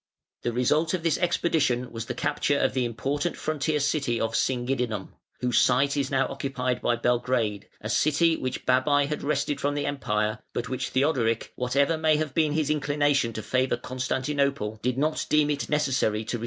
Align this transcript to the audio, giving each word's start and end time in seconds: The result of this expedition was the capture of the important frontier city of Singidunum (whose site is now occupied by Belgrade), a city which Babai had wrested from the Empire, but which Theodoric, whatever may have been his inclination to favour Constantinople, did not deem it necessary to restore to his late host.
The 0.41 0.51
result 0.51 0.95
of 0.95 1.03
this 1.03 1.19
expedition 1.19 1.91
was 1.91 2.07
the 2.07 2.15
capture 2.15 2.57
of 2.57 2.73
the 2.73 2.85
important 2.85 3.37
frontier 3.37 3.79
city 3.79 4.19
of 4.19 4.33
Singidunum 4.33 5.09
(whose 5.41 5.59
site 5.59 5.95
is 5.95 6.09
now 6.09 6.27
occupied 6.27 6.81
by 6.81 6.95
Belgrade), 6.95 7.69
a 7.81 7.87
city 7.87 8.35
which 8.35 8.65
Babai 8.65 9.05
had 9.05 9.21
wrested 9.21 9.61
from 9.61 9.75
the 9.75 9.85
Empire, 9.85 10.39
but 10.53 10.69
which 10.69 10.89
Theodoric, 10.89 11.53
whatever 11.55 11.99
may 11.99 12.15
have 12.17 12.33
been 12.33 12.53
his 12.53 12.71
inclination 12.71 13.31
to 13.33 13.43
favour 13.43 13.77
Constantinople, 13.77 14.79
did 14.81 14.97
not 14.97 15.27
deem 15.29 15.51
it 15.51 15.69
necessary 15.69 15.71
to 15.71 15.71
restore 15.71 16.09
to 16.09 16.25
his 16.25 16.33
late 16.33 16.37
host. 16.37 16.39